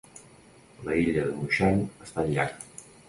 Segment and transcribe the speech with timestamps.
[0.87, 2.57] La illa de Mushan està al llac.